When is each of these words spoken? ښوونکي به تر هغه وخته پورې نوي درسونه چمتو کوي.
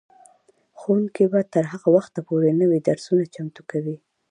ښوونکي 0.79 1.25
به 1.31 1.39
تر 1.53 1.63
هغه 1.71 1.89
وخته 1.95 2.19
پورې 2.27 2.49
نوي 2.61 2.79
درسونه 2.89 3.23
چمتو 3.35 3.61
کوي. 3.71 3.97